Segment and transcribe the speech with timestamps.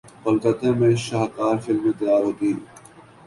[0.23, 2.53] کلکتہ میں شاہکار فلمیں تیار ہوتیں۔